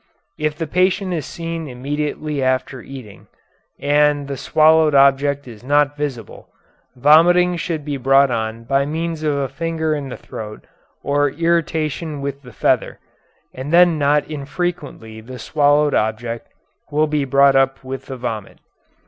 [0.39, 3.27] If the patient is seen immediately after eating,
[3.79, 6.49] and the swallowed object is not visible,
[6.95, 10.65] vomiting should be brought on by means of a finger in the throat
[11.03, 12.97] or irritation with the feather,
[13.53, 16.47] and then not infrequently the swallowed object
[16.89, 18.57] will be brought up with the vomit."